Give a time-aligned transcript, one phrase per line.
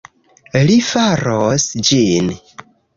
[0.69, 2.37] Li faros ĝin